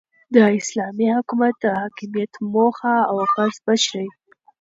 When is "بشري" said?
3.67-4.07